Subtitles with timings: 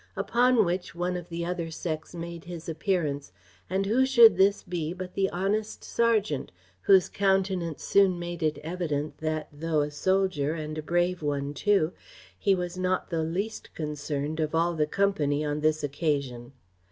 [0.15, 3.31] Upon which one of the other sex made his appearance:
[3.69, 6.51] and who should this be but the honest serjeant?
[6.81, 11.93] whose countenance soon made it evident that, though a soldier, and a brave one too,
[12.35, 16.53] he was not the least concerned of all the company on this occasion.